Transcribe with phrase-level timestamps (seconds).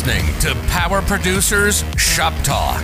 [0.00, 2.80] listening to Power Producers Shop Talk,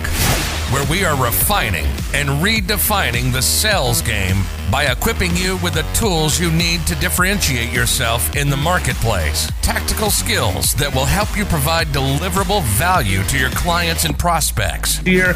[0.71, 6.39] where we are refining and redefining the sales game by equipping you with the tools
[6.39, 9.49] you need to differentiate yourself in the marketplace.
[9.63, 14.97] Tactical skills that will help you provide deliverable value to your clients and prospects.
[14.99, 15.33] Here,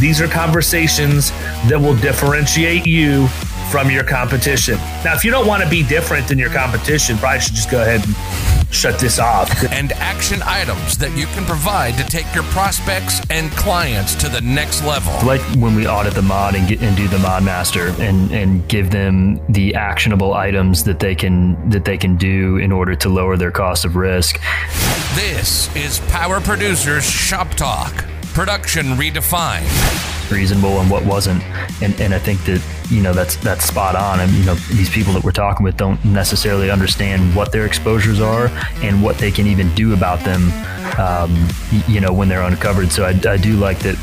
[0.00, 1.30] these are conversations
[1.68, 3.28] that will differentiate you
[3.70, 4.74] from your competition.
[5.04, 7.82] Now, if you don't want to be different than your competition, probably should just go
[7.82, 8.16] ahead and
[8.70, 9.50] shut this off.
[9.80, 14.40] And action items that you can provide to take your prospects and clients to the
[14.40, 15.12] next level.
[15.26, 18.66] Like when we audit the mod and, get, and do the mod master and, and
[18.68, 23.08] give them the actionable items that they can that they can do in order to
[23.08, 24.40] lower their cost of risk.
[25.14, 28.04] This is Power Producers Shop Talk.
[28.34, 30.19] Production redefined.
[30.30, 31.42] Reasonable and what wasn't,
[31.82, 34.20] and and I think that you know that's that's spot on.
[34.20, 38.20] And you know these people that we're talking with don't necessarily understand what their exposures
[38.20, 38.46] are
[38.82, 40.52] and what they can even do about them.
[41.00, 41.48] Um,
[41.88, 42.92] you know when they're uncovered.
[42.92, 43.96] So I, I do like that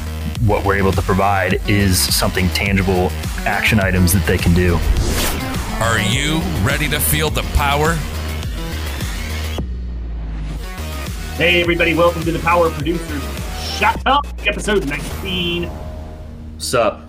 [0.46, 3.10] what we're able to provide is something tangible,
[3.46, 4.76] action items that they can do.
[5.80, 7.94] Are you ready to feel the power?
[11.38, 13.24] Hey, everybody, welcome to the Power Producers
[13.78, 15.87] Shut Up, episode 19.
[16.58, 17.02] What's up?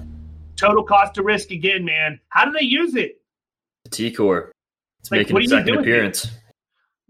[0.56, 2.20] Total cost to risk again, man.
[2.28, 3.22] How do they use it?
[3.88, 4.50] TCOR.
[5.00, 6.26] It's Like, making its second appearance.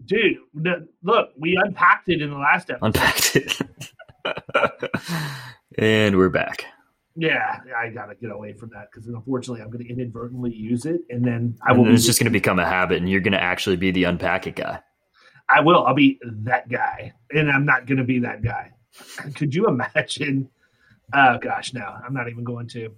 [0.05, 2.85] Dude, the, look, we unpacked it in the last episode.
[2.85, 3.59] Unpacked it.
[5.77, 6.63] and we're back.
[7.17, 10.85] yeah, I got to get away from that because unfortunately I'm going to inadvertently use
[10.85, 13.09] it and then I And will then it's just going to become a habit, and
[13.09, 14.79] you're going to actually be the unpack it guy.
[15.49, 15.85] I will.
[15.85, 18.71] I'll be that guy, and I'm not going to be that guy.
[19.35, 20.49] Could you imagine?
[21.13, 22.91] Oh gosh, no, I'm not even going to.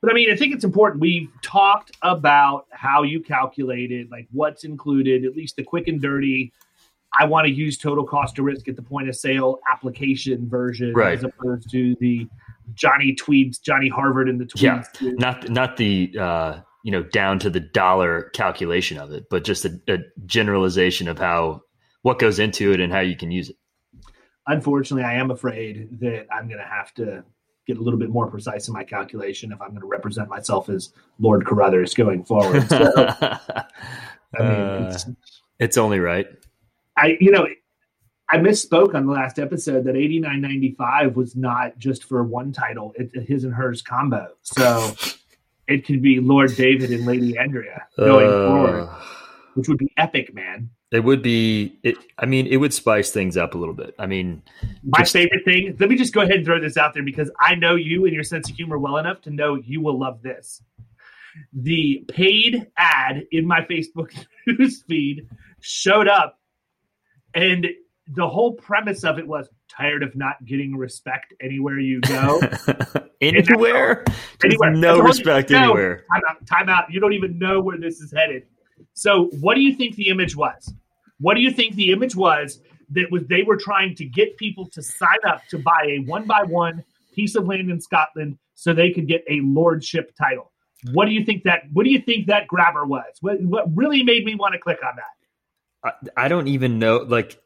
[0.00, 1.00] But I mean, I think it's important.
[1.00, 6.00] We've talked about how you calculate it, like what's included, at least the quick and
[6.00, 6.52] dirty.
[7.18, 10.92] I want to use total cost to risk at the point of sale application version,
[10.94, 11.16] Right.
[11.18, 12.28] as opposed to the
[12.74, 14.84] Johnny Tweeds, Johnny Harvard, and the Yeah.
[15.02, 19.64] Not not the uh, you know down to the dollar calculation of it, but just
[19.64, 21.62] a, a generalization of how
[22.02, 23.56] what goes into it and how you can use it.
[24.46, 27.24] unfortunately, I am afraid that I'm going to have to
[27.68, 30.68] get a little bit more precise in my calculation if I'm going to represent myself
[30.70, 32.66] as Lord Carruthers going forward.
[32.68, 33.66] So, I
[34.38, 35.06] mean, Uh, it's,
[35.60, 36.26] it's only right.
[36.96, 37.46] I you know,
[38.30, 43.12] I misspoke on the last episode that 89.95 was not just for one title; it's
[43.28, 44.28] his and hers combo.
[44.42, 44.92] So
[45.66, 48.88] it could be Lord David and Lady Andrea going Uh, forward,
[49.54, 50.70] which would be epic, man.
[50.90, 51.78] It would be.
[51.82, 51.96] It.
[52.18, 53.94] I mean, it would spice things up a little bit.
[53.98, 54.42] I mean,
[54.82, 55.76] My Just- favorite thing.
[55.78, 58.14] Let me just go ahead and throw this out there because I know you and
[58.14, 60.62] your sense of humor well enough to know you will love this.
[61.52, 64.12] The paid ad in my Facebook
[64.46, 65.28] news feed
[65.60, 66.38] showed up,
[67.34, 67.66] and
[68.08, 72.40] the whole premise of it was tired of not getting respect anywhere you go.
[73.20, 74.04] anywhere,
[74.42, 74.70] Anywhere.
[74.72, 76.04] no respect no, anywhere.
[76.12, 76.84] Time out, time out.
[76.90, 78.44] You don't even know where this is headed.
[78.94, 80.72] So, what do you think the image was?
[81.20, 84.68] What do you think the image was that was they were trying to get people
[84.70, 86.84] to sign up to buy a one by one
[87.14, 90.52] piece of land in Scotland so they could get a lordship title?
[90.92, 91.62] What do you think that?
[91.72, 93.04] What do you think that grabber was?
[93.20, 96.00] What, what really made me want to click on that?
[96.16, 96.98] I, I don't even know.
[96.98, 97.40] Like,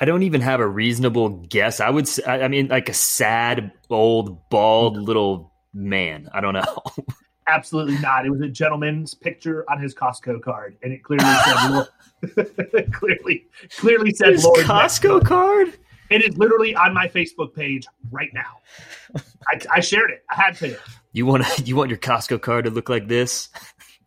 [0.00, 1.80] I, don't even have a reasonable guess.
[1.80, 2.08] I would.
[2.26, 6.28] I mean, like a sad, old, bald little man.
[6.32, 6.82] I don't know.
[7.48, 8.26] Absolutely not.
[8.26, 12.92] It was a gentleman's picture on his Costco card, and it clearly said Lord.
[12.92, 14.60] clearly, clearly said His Lord.
[14.60, 15.24] Costco it.
[15.26, 15.72] card.
[16.10, 18.58] It is literally on my Facebook page right now.
[19.46, 20.24] I, I shared it.
[20.30, 20.76] I had to.
[21.12, 23.48] You want you want your Costco card to look like this?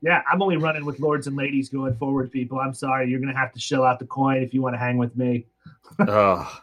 [0.02, 2.60] Yeah, I'm only running with lords and ladies going forward, people.
[2.60, 3.10] I'm sorry.
[3.10, 5.16] You're going to have to shell out the coin if you want to hang with
[5.16, 5.46] me.
[6.00, 6.62] oh,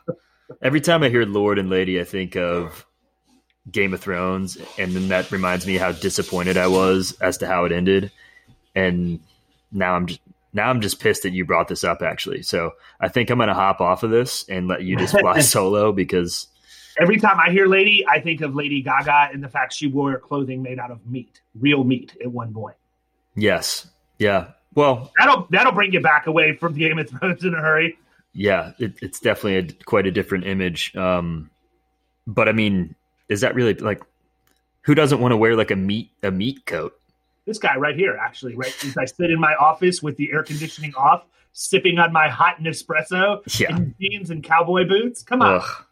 [0.60, 2.84] every time I hear Lord and Lady, I think of
[3.70, 7.64] Game of Thrones, and then that reminds me how disappointed I was as to how
[7.64, 8.10] it ended.
[8.74, 9.20] And
[9.72, 10.20] now I'm just
[10.52, 12.02] now I'm just pissed that you brought this up.
[12.02, 15.40] Actually, so I think I'm gonna hop off of this and let you just fly
[15.40, 16.46] solo because
[17.00, 20.18] Every time I hear lady, I think of Lady Gaga and the fact she wore
[20.18, 22.74] clothing made out of meat, real meat at one point.
[23.36, 23.86] yes,
[24.18, 24.48] yeah.
[24.74, 27.98] Well, That'll that'll bring you back away from Game of Thrones in a hurry.
[28.32, 30.94] yeah, it, it's definitely a, quite a different image.
[30.96, 31.50] Um,
[32.26, 32.94] but I mean,
[33.28, 34.02] is that really like
[34.82, 36.94] who doesn't want to wear like a meat a meat coat?
[37.46, 40.42] This guy right here, actually, right as I sit in my office with the air
[40.42, 43.74] conditioning off, sipping on my hot Nespresso Yeah.
[43.76, 45.22] in jeans and cowboy boots.
[45.22, 45.54] Come on.
[45.60, 45.84] Ugh.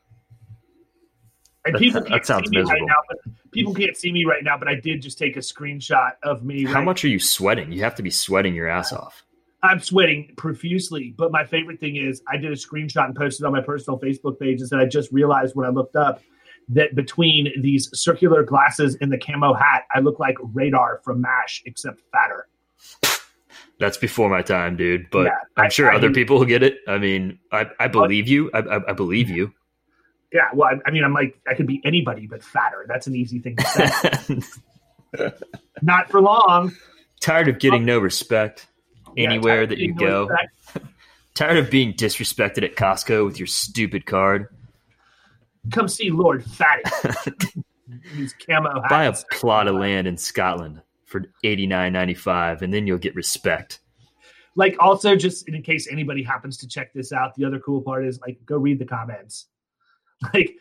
[1.65, 2.71] And That- people can't see me miserable.
[2.73, 3.19] right now, but
[3.53, 4.57] people can't see me right now.
[4.59, 6.65] But I did just take a screenshot of me.
[6.65, 7.73] How right- much are you sweating?
[7.73, 9.25] You have to be sweating your ass off.
[9.63, 13.53] I'm sweating profusely, but my favorite thing is I did a screenshot and posted on
[13.53, 16.23] my personal Facebook page and said I just realized when I looked up
[16.69, 21.63] that between these circular glasses and the camo hat, I look like Radar from MASH,
[21.65, 22.49] except fatter.
[23.79, 25.11] That's before my time, dude.
[25.11, 26.79] But Yeah, I'm I- sure I other people will get it.
[26.89, 28.51] I mean, I, I believe you.
[28.55, 29.53] I, I, I believe you.
[30.33, 32.85] Yeah, well, I, I mean, I'm like, I could be anybody but fatter.
[32.89, 34.43] That's an easy thing to
[35.15, 35.31] say.
[35.83, 36.73] Not for long.
[37.21, 38.67] Tired of getting um, no respect
[39.17, 40.27] anywhere tired that you being go.
[40.27, 40.87] respect.
[41.35, 44.49] Tired of being disrespected at Costco with your stupid card.
[45.73, 46.83] Come see Lord Fatty.
[48.17, 48.89] These camo hats.
[48.91, 52.99] Buy a plot of land in Scotland for eighty nine ninety five, and then you'll
[52.99, 53.81] get respect.
[54.57, 58.05] like also just in case anybody happens to check this out the other cool part
[58.07, 59.47] is like go read the comments
[60.35, 60.55] like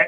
[0.00, 0.06] eh,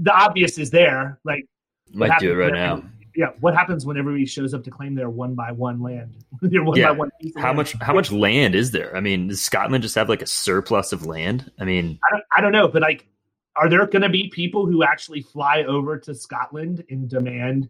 [0.00, 1.44] the obvious is there like
[1.92, 2.82] what Might do it right now.
[3.14, 6.64] yeah what happens when everybody shows up to claim their one by one land their
[6.64, 6.86] one Yeah.
[6.92, 7.56] by one How land?
[7.58, 7.72] much?
[7.82, 8.96] How much land is there?
[8.96, 11.50] I mean, does Scotland just have like a surplus of land?
[11.60, 13.06] I mean, I don't, I don't know but like
[13.56, 17.68] are there going to be people who actually fly over to scotland and demand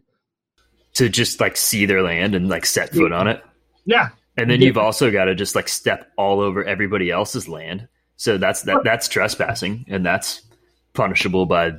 [0.93, 3.43] to just like see their land and like set foot on it.
[3.85, 4.67] yeah And then Yeah.
[4.67, 7.87] you've also got to just like step all over everybody else's land.
[8.17, 10.41] So that's that that's trespassing and that's
[10.93, 11.71] punishable by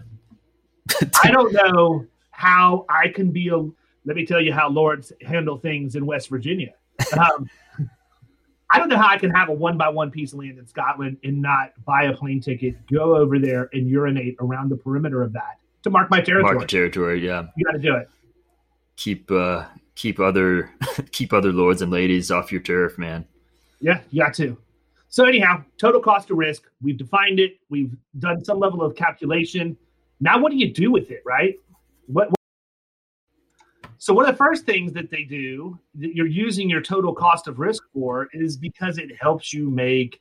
[1.22, 5.56] i don't know how i can be a let me tell you how lords handle
[5.58, 6.72] things in west virginia
[7.16, 7.48] um,
[8.72, 10.66] i don't know how i can have a one by one piece of land in
[10.66, 15.22] scotland and not buy a plane ticket go over there and urinate around the perimeter
[15.22, 17.24] of that to mark my territory market territory.
[17.24, 17.46] Yeah.
[17.56, 18.08] you got to do it
[18.96, 19.64] Keep uh
[19.94, 20.70] keep other
[21.12, 23.26] keep other lords and ladies off your turf, man.
[23.80, 24.56] yeah you got to
[25.08, 29.76] so anyhow total cost of risk we've defined it we've done some level of calculation
[30.20, 31.56] now what do you do with it right
[32.06, 32.36] what, what
[34.02, 37.46] so one of the first things that they do that you're using your total cost
[37.46, 40.20] of risk for is because it helps you make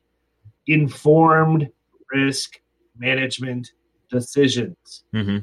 [0.68, 1.68] informed
[2.12, 2.60] risk
[2.98, 3.72] management
[4.10, 5.39] decisions hmm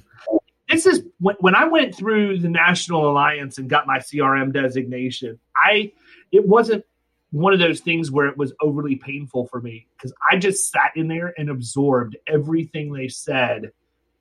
[0.69, 5.39] this is when, when I went through the National Alliance and got my CRM designation.
[5.57, 5.93] I
[6.31, 6.85] it wasn't
[7.31, 10.93] one of those things where it was overly painful for me because I just sat
[10.95, 13.73] in there and absorbed everything they said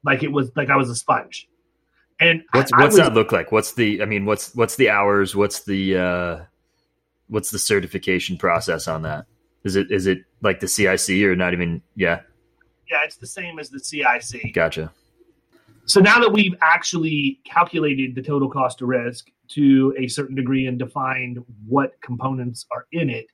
[0.04, 1.50] like it was like I was a sponge.
[2.20, 3.52] And What's I- I what's was- that look like?
[3.52, 5.36] What's the I mean, what's what's the hours?
[5.36, 6.40] What's the uh
[7.28, 9.26] what's the certification process on that?
[9.64, 12.22] Is it is it like the CIC or not even yeah,
[12.90, 14.54] Yeah, it's the same as the CIC.
[14.54, 14.92] gotcha.
[15.86, 20.68] So now that we've actually calculated the total cost of risk to a certain degree
[20.68, 23.28] and defined what components are in it,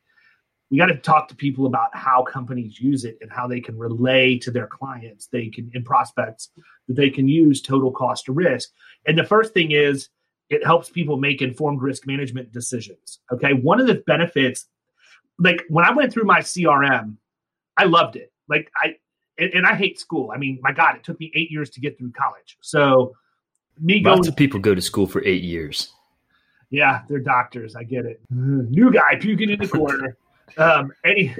[0.73, 3.77] we got to talk to people about how companies use it and how they can
[3.77, 6.49] relay to their clients, they can in prospects
[6.87, 8.71] that they can use total cost of risk.
[9.05, 10.09] And the first thing is
[10.49, 13.19] it helps people make informed risk management decisions.
[13.31, 13.53] Okay.
[13.53, 14.65] One of the benefits,
[15.37, 17.17] like when I went through my CRM,
[17.77, 18.31] I loved it.
[18.49, 18.95] Like I
[19.37, 20.31] and, and I hate school.
[20.33, 22.57] I mean, my God, it took me eight years to get through college.
[22.61, 23.13] So
[23.79, 25.93] me going Lots of people go to school for eight years.
[26.71, 27.75] yeah, they're doctors.
[27.75, 28.21] I get it.
[28.31, 30.17] New guy puking in the corner.
[30.57, 31.35] Um, any,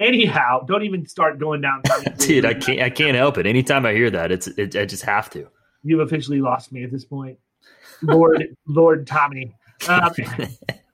[0.00, 1.82] anyhow, don't even start going down.
[2.18, 3.46] Dude, I can't I can't help it.
[3.46, 5.48] Anytime I hear that, it's it, I just have to.
[5.82, 7.38] You've officially lost me at this point,
[8.02, 9.54] Lord, Lord Tommy.
[9.88, 10.10] Um,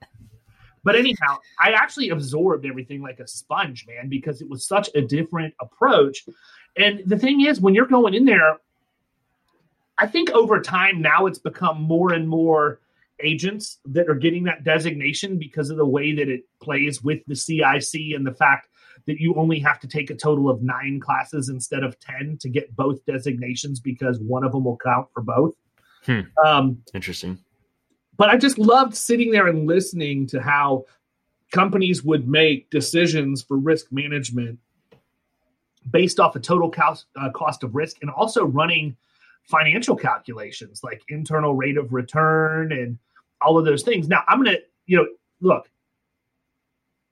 [0.83, 5.01] but anyhow, I actually absorbed everything like a sponge, man, because it was such a
[5.01, 6.25] different approach.
[6.77, 8.57] And the thing is, when you're going in there,
[9.97, 12.79] I think over time now it's become more and more
[13.23, 17.35] agents that are getting that designation because of the way that it plays with the
[17.35, 18.67] CIC and the fact
[19.07, 22.49] that you only have to take a total of nine classes instead of 10 to
[22.49, 25.53] get both designations because one of them will count for both.
[26.05, 26.21] Hmm.
[26.43, 27.37] Um, Interesting.
[28.17, 30.85] but I just loved sitting there and listening to how
[31.51, 34.59] companies would make decisions for risk management
[35.91, 38.95] based off a total cost, uh, cost of risk and also running
[39.47, 42.97] financial calculations like internal rate of return and
[43.41, 44.07] all of those things.
[44.07, 45.07] Now, I'm going to, you know,
[45.41, 45.69] look,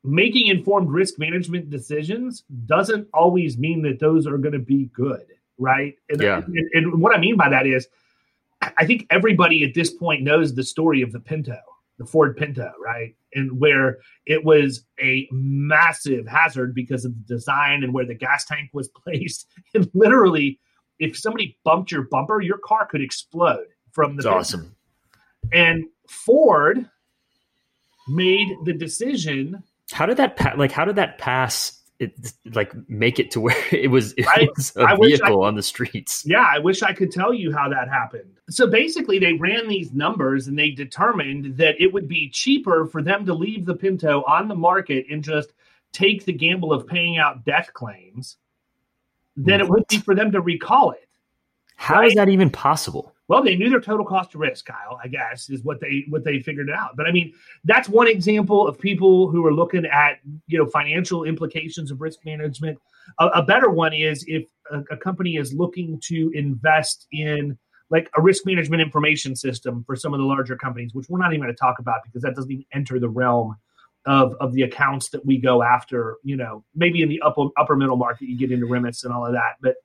[0.04, 5.25] making informed risk management decisions doesn't always mean that those are going to be good,
[5.58, 5.96] right?
[6.10, 6.42] And, Yeah.
[6.46, 7.88] and, and what I mean by that is,
[8.78, 11.58] I think everybody at this point knows the story of the Pinto,
[11.98, 13.13] the Ford Pinto, right?
[13.34, 18.46] And where it was a massive hazard because of the design and where the gas
[18.46, 19.48] tank was placed.
[19.74, 20.60] And literally,
[21.03, 24.75] if somebody bumped your bumper, your car could explode from the It's awesome.
[25.51, 26.89] And Ford
[28.07, 29.63] made the decision.
[29.91, 33.55] How did that pa- like how did that pass it like make it to where
[33.72, 36.24] it was, it I- was a I wish I- vehicle on the streets.
[36.25, 38.38] Yeah, I wish I could tell you how that happened.
[38.50, 43.01] So basically, they ran these numbers and they determined that it would be cheaper for
[43.01, 45.53] them to leave the Pinto on the market and just
[45.93, 48.38] take the gamble of paying out death claims
[49.36, 51.08] than it would be for them to recall it.
[51.75, 53.13] How is that even possible?
[53.28, 55.00] Well, they knew their total cost of risk, Kyle.
[55.04, 56.96] I guess is what they what they figured it out.
[56.96, 61.24] But I mean, that's one example of people who are looking at you know financial
[61.24, 62.78] implications of risk management.
[63.20, 67.58] A, a better one is if a, a company is looking to invest in
[67.90, 71.32] like a risk management information system for some of the larger companies, which we're not
[71.32, 73.56] even going to talk about because that doesn't even enter the realm
[74.05, 76.17] of of the accounts that we go after.
[76.24, 79.25] You know, maybe in the upper upper middle market, you get into remits and all
[79.25, 79.75] of that, but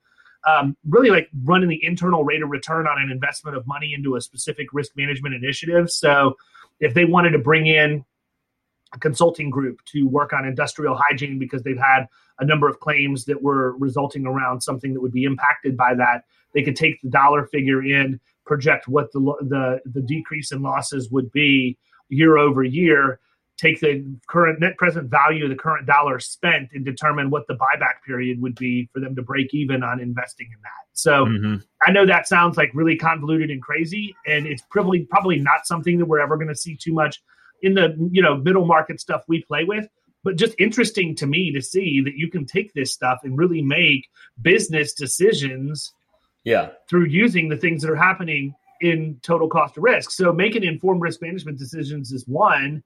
[0.47, 4.17] um, really like running the internal rate of return on an investment of money into
[4.17, 5.91] a specific risk management initiative.
[5.91, 6.37] So
[6.81, 8.05] if they wanted to bring in
[8.95, 12.07] a consulting group to work on industrial hygiene because they've had
[12.39, 16.23] a number of claims that were resulting around something that would be impacted by that,
[16.55, 21.11] they could take the dollar figure in, project what the the the decrease in losses
[21.11, 21.77] would be
[22.09, 23.21] year over year,
[23.59, 27.55] take the current net present value of the current dollar spent and determine what the
[27.55, 30.87] buyback period would be for them to break even on investing in that.
[30.93, 31.63] So Mhm.
[31.87, 35.99] I know that sounds like really convoluted and crazy, and it's probably probably not something
[35.99, 37.21] that we're ever going to see too much
[37.63, 39.89] in the you know middle market stuff we play with.
[40.25, 43.63] But just interesting to me to see that you can take this stuff and really
[43.63, 44.09] make
[44.41, 45.93] business decisions
[46.45, 46.71] Yeah.
[46.89, 50.11] through using the things that are happening in total cost of risk.
[50.11, 52.83] So making informed risk management decisions is one.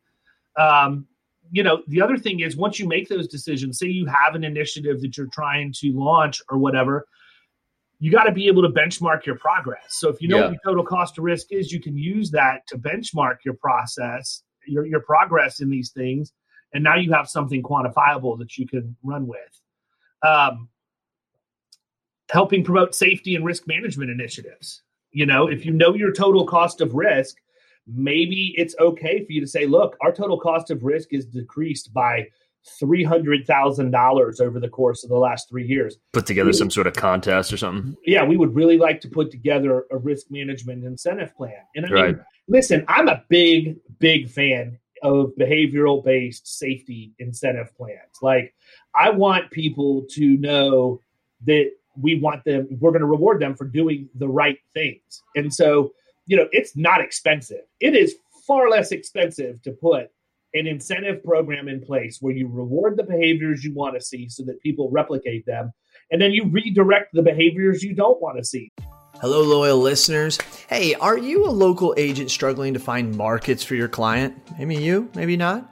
[0.56, 1.06] Um,
[1.50, 4.44] you know, the other thing is once you make those decisions, say you have an
[4.44, 7.06] initiative that you're trying to launch or whatever,
[7.98, 9.84] you got to be able to benchmark your progress.
[9.90, 10.42] So if you know Yeah.
[10.44, 14.42] what your total cost of risk is, you can use that to benchmark your process,
[14.66, 16.32] your your progress in these things,
[16.72, 19.60] and now you have something quantifiable that you can run with.
[20.26, 20.68] Um,
[22.30, 24.82] helping promote safety and risk management initiatives.
[25.10, 27.36] You know, if you know your total cost of risk,
[27.86, 31.92] maybe it's okay for you to say, look, our total cost of risk is decreased
[31.92, 32.28] by
[32.80, 35.96] $300,000 over the course of the last three years.
[36.12, 37.96] Put together some sort of contest or something.
[38.06, 41.54] Yeah, we would really like to put together a risk management incentive plan.
[41.74, 42.16] And I mean, Right.
[42.48, 47.98] listen, I'm a big, big fan of behavioral based safety incentive plans.
[48.20, 48.54] Like,
[48.94, 51.00] I want people to know
[51.46, 51.70] that
[52.00, 55.22] we want them, we're going to reward them for doing the right things.
[55.34, 55.92] And so,
[56.26, 57.62] you know, it's not expensive.
[57.80, 60.08] It is far less expensive to put
[60.54, 64.44] an incentive program in place where you reward the behaviors you want to see so
[64.44, 65.72] that people replicate them.
[66.10, 68.70] And then you redirect the behaviors you don't want to see.
[69.20, 70.38] Hello, loyal listeners.
[70.68, 74.36] Hey, are you a local agent struggling to find markets for your client?
[74.58, 75.71] Maybe you, maybe not.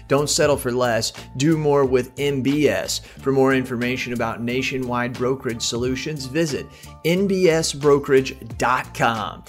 [0.11, 1.13] Don't settle for less.
[1.37, 2.99] Do more with NBS.
[2.99, 6.65] For more information about nationwide brokerage solutions, visit
[7.05, 9.43] nbsbrokerage.com.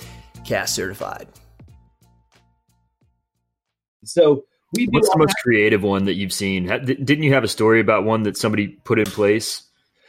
[0.47, 1.26] Cast certified.
[4.04, 4.45] So
[4.76, 6.66] we do What's the most creative one that you've seen?
[6.66, 9.64] Didn't you have a story about one that somebody put in place?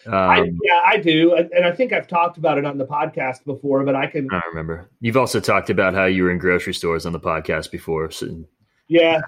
[0.06, 2.86] Um, I, yeah, I do, and and I think I've talked about it on the
[2.86, 3.84] podcast before.
[3.84, 4.88] But I can, I remember.
[5.00, 8.12] You've also talked about how you were in grocery stores on the podcast before.
[8.12, 8.46] So
[8.88, 9.22] yeah.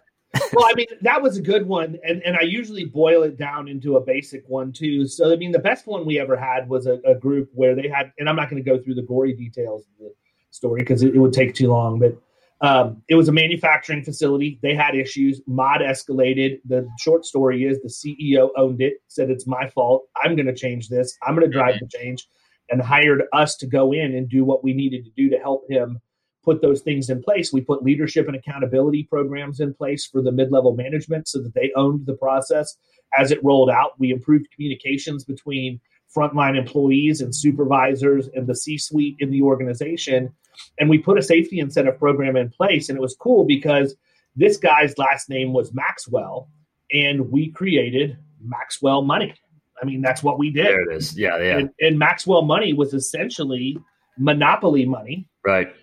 [0.54, 3.68] Well, I mean, that was a good one, and and I usually boil it down
[3.68, 5.08] into a basic one too.
[5.08, 7.88] So, I mean, the best one we ever had was a, a group where they
[7.88, 10.14] had, and I'm not going to go through the gory details of the
[10.52, 12.18] story because it, it would take too long, but.
[12.62, 14.60] Um, it was a manufacturing facility.
[14.64, 15.42] They had issues.
[15.46, 16.62] Mod escalated.
[16.64, 20.06] The short story is the CEO owned it, said it's my fault.
[20.24, 21.18] I'm going to change this.
[21.22, 22.26] I'm going to drive the change,
[22.70, 25.70] and hired us to go in and do what we needed to do to help
[25.70, 26.00] him
[26.46, 27.52] put those things in place.
[27.52, 31.54] We put leadership and accountability programs in place for the mid level management so that
[31.54, 32.78] they owned the process
[33.18, 34.00] as it rolled out.
[34.00, 35.82] We improved communications between
[36.16, 40.32] frontline employees and supervisors and the C suite in the organization.
[40.80, 42.88] And we put a safety incentive program in place.
[42.88, 43.96] And it was cool because
[44.36, 46.50] this guy's last name was Maxwell,
[46.92, 49.34] and we created Maxwell Money.
[49.82, 50.68] I mean, that's what we did.
[50.68, 51.18] there it is.
[51.18, 51.58] Yeah, yeah.
[51.58, 53.78] And, and Maxwell Money was essentially
[54.18, 55.74] monopoly money Right.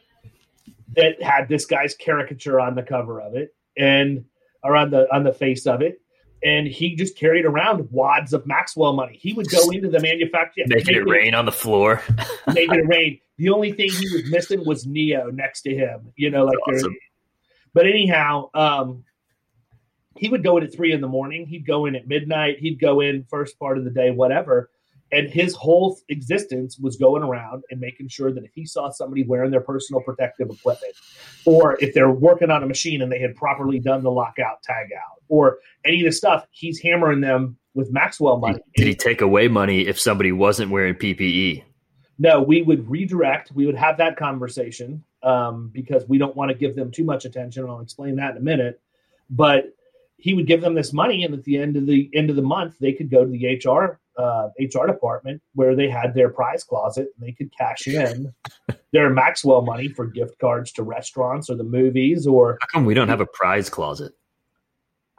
[0.96, 4.24] That had this guy's caricature on the cover of it and
[4.62, 6.02] or on the on the face of it
[6.44, 9.16] and he just carried around wads of Maxwell money.
[9.16, 12.02] He would go into the manufacturer, making it rain on the floor,
[12.52, 13.20] making it rain.
[13.38, 16.12] The only thing he was missing was Neo next to him.
[16.16, 16.58] You know, like.
[16.66, 16.96] Awesome.
[17.74, 19.04] But anyhow, um,
[20.16, 21.46] he would go in at three in the morning.
[21.46, 22.58] He'd go in at midnight.
[22.58, 24.70] He'd go in first part of the day, whatever.
[25.12, 29.24] And his whole existence was going around and making sure that if he saw somebody
[29.24, 30.94] wearing their personal protective equipment,
[31.44, 34.86] or if they're working on a machine and they had properly done the lockout tag
[34.96, 38.60] out, or any of the stuff, he's hammering them with Maxwell money.
[38.74, 41.64] Did he take away money if somebody wasn't wearing PPE?
[42.18, 43.52] No, we would redirect.
[43.52, 47.24] We would have that conversation um, because we don't want to give them too much
[47.24, 47.68] attention.
[47.68, 48.80] I'll explain that in a minute.
[49.28, 49.74] But
[50.22, 52.42] he would give them this money, and at the end of the end of the
[52.42, 56.62] month, they could go to the HR uh, HR department where they had their prize
[56.62, 58.32] closet, and they could cash in
[58.92, 62.24] their Maxwell money for gift cards to restaurants or the movies.
[62.24, 64.12] Or how come we don't have a prize closet?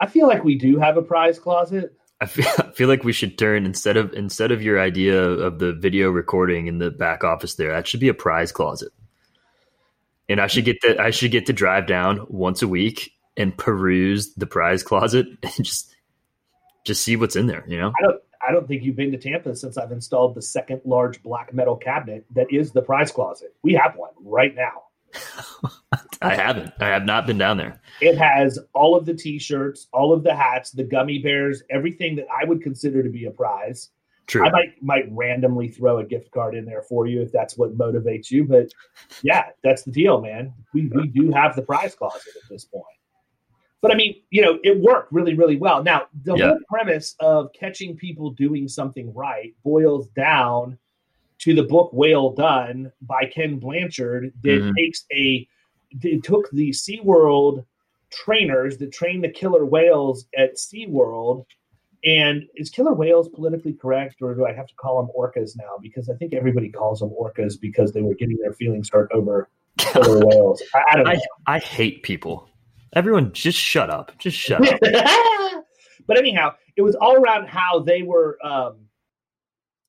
[0.00, 1.92] I feel like we do have a prize closet.
[2.22, 5.58] I feel, I feel like we should turn instead of instead of your idea of
[5.58, 8.92] the video recording in the back office there, that should be a prize closet.
[10.30, 13.56] And I should get that I should get to drive down once a week and
[13.56, 15.94] peruse the prize closet and just
[16.84, 17.64] just see what's in there.
[17.66, 20.42] You know, I don't I don't think you've been to Tampa since I've installed the
[20.42, 23.54] second large black metal cabinet that is the prize closet.
[23.62, 24.82] We have one right now.
[26.22, 26.72] I haven't.
[26.80, 27.80] I have not been down there.
[28.00, 32.26] It has all of the t-shirts, all of the hats, the gummy bears, everything that
[32.34, 33.90] I would consider to be a prize.
[34.26, 34.46] True.
[34.46, 37.76] I might might randomly throw a gift card in there for you if that's what
[37.76, 38.44] motivates you.
[38.44, 38.72] But
[39.22, 40.54] yeah, that's the deal, man.
[40.72, 42.84] We we do have the prize closet at this point.
[43.84, 45.84] But I mean, you know, it worked really, really well.
[45.84, 46.46] Now, the yeah.
[46.46, 50.78] whole premise of catching people doing something right boils down
[51.40, 54.70] to the book Whale Done by Ken Blanchard that mm-hmm.
[54.74, 55.46] takes a
[56.00, 57.66] it took the SeaWorld
[58.10, 61.44] trainers that train the killer whales at SeaWorld.
[62.06, 65.76] And is killer whales politically correct, or do I have to call them orcas now?
[65.82, 69.50] Because I think everybody calls them orcas because they were getting their feelings hurt over
[69.76, 70.62] killer whales.
[70.74, 71.20] I, I don't know.
[71.46, 72.48] I, I hate people
[72.94, 74.16] Everyone, just shut up.
[74.18, 74.80] Just shut up.
[76.06, 78.76] but anyhow, it was all around how they were um,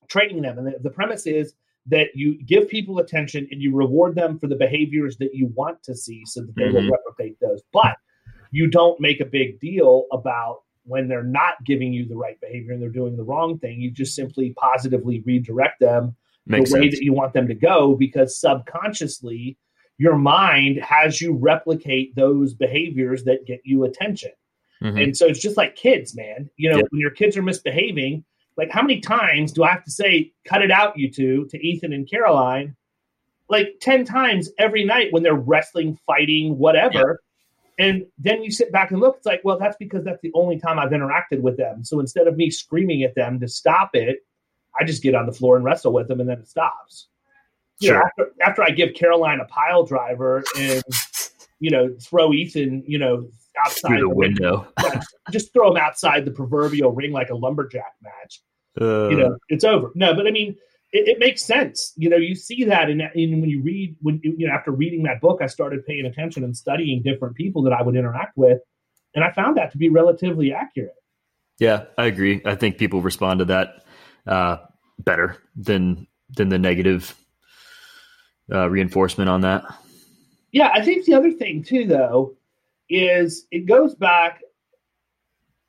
[0.07, 1.53] training them, and the, the premise is
[1.87, 5.81] that you give people attention and you reward them for the behaviors that you want
[5.83, 6.75] to see, so that they mm-hmm.
[6.75, 7.61] will replicate those.
[7.71, 7.95] But
[8.51, 12.73] you don't make a big deal about when they're not giving you the right behavior
[12.73, 13.81] and they're doing the wrong thing.
[13.81, 16.15] You just simply positively redirect them
[16.47, 16.99] Makes the way sense.
[16.99, 19.57] that you want them to go because subconsciously
[19.97, 24.31] your mind has you replicate those behaviors that get you attention.
[24.83, 24.97] Mm-hmm.
[24.97, 26.49] And so it's just like kids, man.
[26.57, 28.25] You know, when your kids are misbehaving,
[28.57, 31.65] like how many times do I have to say, cut it out, you two, to
[31.65, 32.75] Ethan and Caroline?
[33.47, 37.21] Like 10 times every night when they're wrestling, fighting, whatever.
[37.77, 40.59] And then you sit back and look, it's like, well, that's because that's the only
[40.59, 41.83] time I've interacted with them.
[41.83, 44.19] So instead of me screaming at them to stop it,
[44.79, 47.07] I just get on the floor and wrestle with them and then it stops
[47.79, 47.99] you sure.
[47.99, 50.83] know, after, after I give Caroline a pile driver and
[51.59, 53.29] you know throw Ethan, you know,
[53.63, 57.35] outside Through the, the window, yeah, just throw him outside the proverbial ring like a
[57.35, 58.41] lumberjack match.
[58.79, 59.91] Uh, you know, it's over.
[59.95, 60.55] No, but I mean,
[60.91, 61.93] it, it, makes sense.
[61.95, 65.03] You know, you see that in, in when you read when you know after reading
[65.03, 68.59] that book, I started paying attention and studying different people that I would interact with,
[69.13, 70.95] and I found that to be relatively accurate.
[71.59, 72.41] Yeah, I agree.
[72.45, 73.85] I think people respond to that
[74.27, 74.57] uh,
[74.99, 77.15] better than than the negative
[78.51, 79.63] uh, reinforcement on that.
[80.51, 82.35] Yeah, I think the other thing too, though,
[82.89, 84.41] is it goes back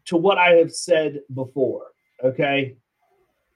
[0.07, 1.87] to what I have said before.
[2.23, 2.77] Okay,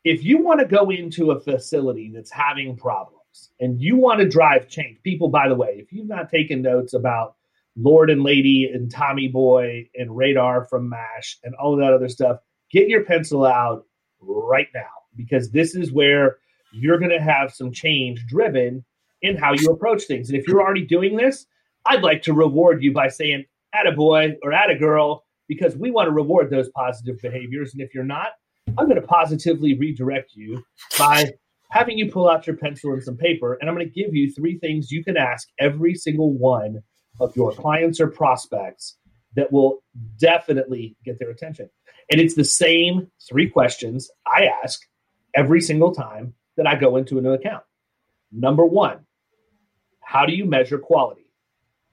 [0.04, 3.20] if you want to go into a facility that's having problems
[3.60, 5.28] and you want to drive change, people.
[5.28, 7.36] By the way, if you've not taken notes about
[7.76, 12.38] Lord and Lady and Tommy Boy and Radar from MASH and all that other stuff,
[12.70, 13.86] get your pencil out
[14.20, 16.38] right now because this is where
[16.72, 18.84] you're going to have some change driven
[19.22, 20.28] in how you approach things.
[20.28, 21.46] And if you're already doing this,
[21.86, 25.76] I'd like to reward you by saying, "At a boy or at a girl," because
[25.76, 27.72] we want to reward those positive behaviors.
[27.72, 28.28] And if you're not,
[28.78, 30.62] I'm going to positively redirect you
[30.98, 31.32] by
[31.70, 34.32] having you pull out your pencil and some paper, and I'm going to give you
[34.32, 36.82] three things you can ask every single one
[37.20, 38.96] of your clients or prospects
[39.36, 39.82] that will
[40.18, 41.70] definitely get their attention.
[42.10, 44.80] And it's the same three questions I ask
[45.34, 47.62] every single time that I go into a new account.
[48.32, 49.06] Number one,
[50.10, 51.24] how do you measure quality?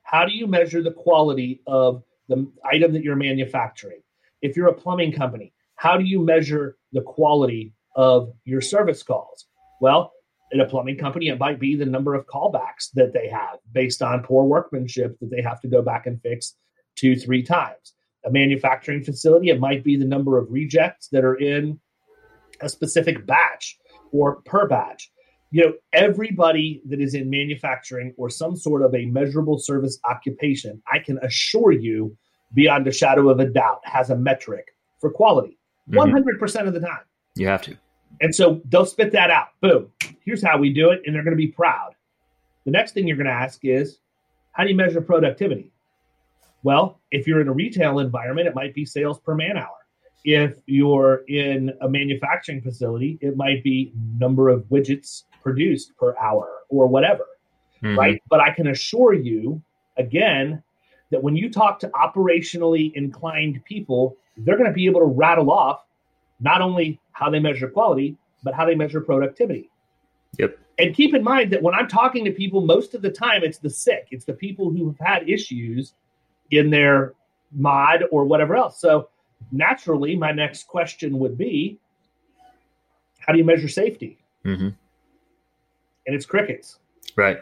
[0.01, 4.01] How do you measure the quality of the item that you're manufacturing?
[4.41, 9.45] If you're a plumbing company, how do you measure the quality of your service calls?
[9.82, 10.13] Well,
[10.51, 14.01] in a plumbing company, it might be the number of callbacks that they have based
[14.01, 16.56] on poor workmanship that they have to go back and fix
[16.95, 17.93] two, three times.
[18.25, 19.49] a manufacturing facility.
[19.49, 21.80] It might be the number of rejects that are in
[22.62, 23.77] a specific batch
[24.12, 25.12] or per batch.
[25.51, 30.81] You know, everybody that is in manufacturing or some sort of a measurable service occupation,
[30.91, 32.15] I can assure you,
[32.53, 35.57] beyond a shadow of a doubt, has a metric for quality.
[35.89, 35.97] Mhm.
[35.97, 37.03] 100% of the time.
[37.36, 37.77] You have to.
[38.19, 39.49] And so they'll spit that out.
[39.62, 39.91] Boom.
[40.25, 41.01] Here's how we do it.
[41.05, 41.93] And they're going to be proud.
[42.65, 43.99] The next thing you're going to ask is
[44.51, 45.71] how do you measure productivity?
[46.63, 49.75] Well, if you're in a retail environment, it might be sales per man hour.
[50.25, 56.49] If you're in a manufacturing facility, it might be number of widgets produced per hour
[56.67, 57.25] or whatever,
[57.81, 57.97] Mhm.
[57.97, 58.21] right?
[58.29, 59.62] But I can assure you,
[59.95, 60.62] again,
[61.10, 65.49] that when you talk to operationally inclined people, they're going to be able to rattle
[65.49, 65.86] off
[66.41, 69.69] not only how they measure quality, but how they measure productivity.
[70.38, 70.60] Yep.
[70.79, 73.57] And keep in mind that when I'm talking to people, most of the time it's
[73.57, 75.93] the sick, it's the people who have had issues
[76.51, 77.13] in their
[77.53, 78.81] mod or whatever else.
[78.81, 79.07] So
[79.53, 81.79] naturally, my next question would be
[83.19, 84.17] how do you measure safety?
[84.43, 84.73] Mhm.
[86.07, 86.79] And it's crickets.
[87.15, 87.37] Right.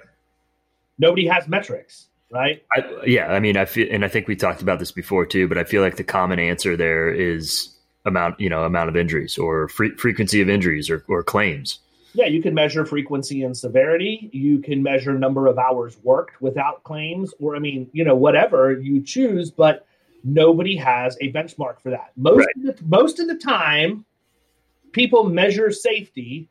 [0.97, 2.63] Nobody has metrics, right?
[2.75, 5.47] I, yeah, I mean, I feel, and I think we talked about this before too,
[5.47, 7.75] but I feel like the common answer there is
[8.05, 11.79] amount, you know, amount of injuries or fre- frequency of injuries or, or claims.
[12.13, 14.29] Yeah, you can measure frequency and severity.
[14.31, 18.79] You can measure number of hours worked without claims, or I mean, you know, whatever
[18.79, 19.85] you choose, but
[20.23, 22.13] nobody has a benchmark for that.
[22.15, 22.69] Most Right.
[22.69, 24.05] of the, most of the time,
[24.93, 26.47] people measure safety.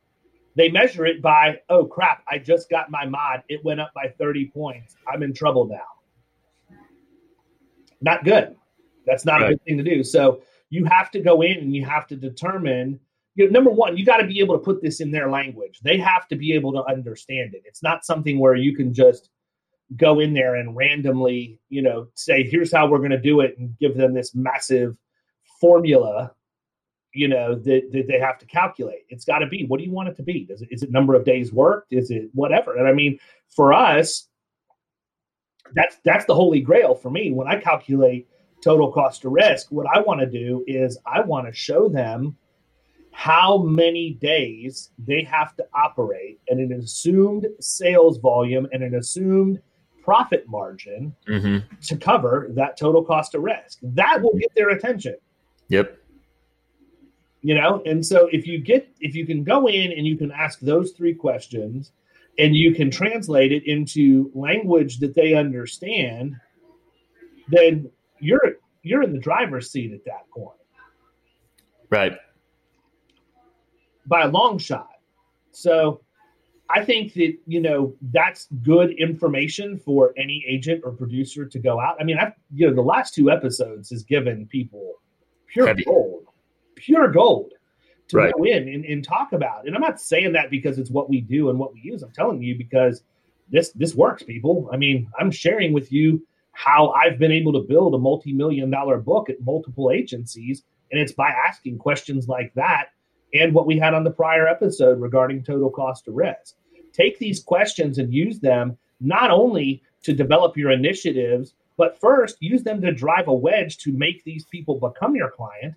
[0.57, 3.43] They measure it by, oh crap, I just got my mod.
[3.49, 4.95] It went up by 30 points.
[5.13, 6.77] I'm in trouble now.
[8.01, 8.57] Not good.
[9.07, 10.05] That's not a good thing to do.
[10.05, 13.01] So you have to go in and you have to determine
[13.37, 15.81] you know, number one, you got to be able to put this in their language.
[15.83, 17.63] They have to be able to understand it.
[17.65, 19.31] It's not something where you can just
[19.97, 23.57] go in there and randomly, you know, say, here's how we're going to do it
[23.59, 24.97] and give them this massive
[25.61, 26.33] formula,
[27.15, 29.07] you know, that, that they have to calculate.
[29.09, 30.47] It's got to be, what do you want it to be?
[30.51, 31.93] is it, is it number of days worked?
[31.93, 32.77] Is it whatever?
[32.77, 34.29] And I mean, for us,
[35.75, 37.33] that's that's the holy grail for me.
[37.33, 38.29] When I calculate
[38.63, 42.37] total cost to risk, what I want to do is I want to show them
[43.13, 49.61] how many days they have to operate at an assumed sales volume and an assumed
[50.03, 53.79] profit margin hmm to cover that total cost of risk.
[53.83, 55.17] That will get their attention,
[55.69, 55.99] Yep.
[57.45, 57.83] You know?
[57.87, 60.91] And so if you get if you can go in and you can ask those
[60.93, 61.93] three questions
[62.39, 66.35] and you can translate it into language that they understand,
[67.49, 70.59] then you're you're in the driver's seat at that point.
[71.91, 72.17] Right.
[74.07, 74.91] by a long shot.
[75.53, 76.01] So
[76.71, 81.81] I think that, you know, that's good information for any agent or producer to go
[81.81, 81.97] out.
[82.01, 84.95] I mean, I've, you know, the last two episodes has given people
[85.47, 85.85] pure Heavy.
[85.85, 86.25] gold,
[86.77, 87.53] pure gold
[88.09, 88.33] to Right.
[88.37, 89.67] go in and, and talk about.
[89.67, 92.03] And I'm not saying that because it's what we do and what we use.
[92.03, 93.03] I'm telling you because
[93.51, 94.69] this, this works, people.
[94.73, 98.99] I mean, I'm sharing with you how I've been able to build a multi-million dollar
[98.99, 100.65] book at multiple agencies.
[100.93, 102.89] And it's by asking questions like that
[103.33, 106.55] and what we had on the prior episode regarding total cost of risk.
[106.93, 112.63] Take these questions and use them not only to develop your initiatives, but first use
[112.63, 115.75] them to drive a wedge to make these people become your client.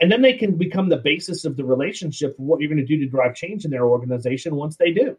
[0.00, 2.86] And then they can become the basis of the relationship for what you're going to
[2.86, 5.16] do to drive change in their organization once they do.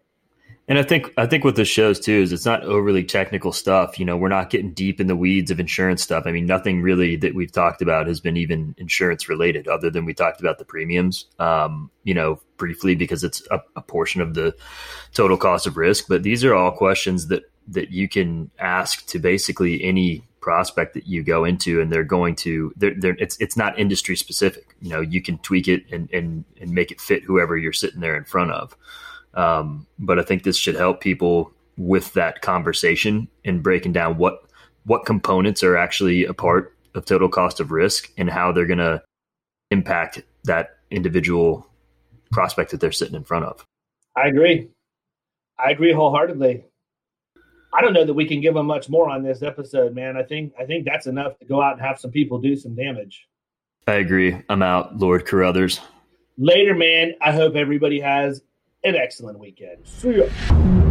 [0.67, 3.99] And I think I think what this shows too is it's not overly technical stuff.
[3.99, 6.23] You know, we're not getting deep in the weeds of insurance stuff.
[6.25, 10.05] I mean, nothing really that we've talked about has been even insurance related, other than
[10.05, 11.25] we talked about the premiums.
[11.39, 14.55] Um, you know, briefly because it's a, a portion of the
[15.13, 16.05] total cost of risk.
[16.07, 21.07] But these are all questions that that you can ask to basically any prospect that
[21.07, 22.73] you go into, and they're going to.
[22.75, 24.75] They're, they're it's it's not industry specific.
[24.81, 28.01] You know, you can tweak it and and and make it fit whoever you're sitting
[28.01, 28.75] there in front of.
[29.33, 34.43] Um, but I think this should help people with that conversation and breaking down what
[34.85, 38.79] what components are actually a part of total cost of risk and how they're going
[38.79, 39.01] to
[39.69, 41.67] impact that individual
[42.31, 43.65] prospect that they're sitting in front of.
[44.15, 44.69] I agree.
[45.57, 46.65] I agree wholeheartedly.
[47.73, 50.17] I don't know that we can give them much more on this episode, man.
[50.17, 52.75] I think I think that's enough to go out and have some people do some
[52.75, 53.27] damage.
[53.87, 54.41] I agree.
[54.49, 55.79] I'm out, Lord Carruthers.
[56.37, 57.13] Later, man.
[57.21, 58.41] I hope everybody has
[58.83, 59.85] an excellent weekend.
[59.87, 60.90] See ya.